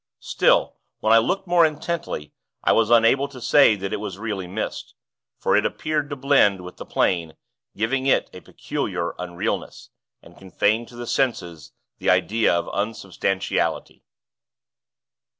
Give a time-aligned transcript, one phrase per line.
[0.23, 4.47] Still, when I looked more intently, I was unable to say that it was really
[4.47, 4.95] mist;
[5.37, 7.35] for it appeared to blend with the plain,
[7.77, 9.89] giving it a peculiar unrealness,
[10.23, 14.03] and conveying to the senses the idea of unsubstantiality.